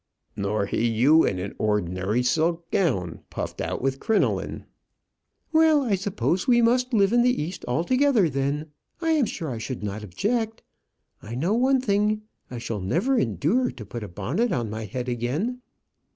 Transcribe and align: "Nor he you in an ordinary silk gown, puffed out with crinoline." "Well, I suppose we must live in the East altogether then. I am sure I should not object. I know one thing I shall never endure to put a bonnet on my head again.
"Nor 0.35 0.65
he 0.65 0.83
you 0.87 1.23
in 1.23 1.37
an 1.37 1.53
ordinary 1.59 2.23
silk 2.23 2.71
gown, 2.71 3.19
puffed 3.29 3.61
out 3.61 3.83
with 3.83 3.99
crinoline." 3.99 4.65
"Well, 5.51 5.83
I 5.83 5.93
suppose 5.93 6.47
we 6.47 6.59
must 6.59 6.91
live 6.91 7.13
in 7.13 7.21
the 7.21 7.39
East 7.39 7.63
altogether 7.67 8.27
then. 8.27 8.71
I 8.99 9.11
am 9.11 9.25
sure 9.27 9.51
I 9.51 9.59
should 9.59 9.83
not 9.83 10.03
object. 10.03 10.63
I 11.21 11.35
know 11.35 11.53
one 11.53 11.81
thing 11.81 12.23
I 12.49 12.57
shall 12.57 12.81
never 12.81 13.15
endure 13.19 13.69
to 13.69 13.85
put 13.85 14.03
a 14.03 14.07
bonnet 14.07 14.51
on 14.51 14.71
my 14.71 14.85
head 14.85 15.07
again. 15.07 15.61